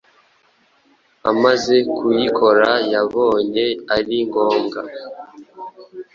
Amaze 1.31 1.75
kuyikora 1.95 2.69
yabonye 2.93 3.65
ari 3.95 4.17
ngombwa 4.27 4.79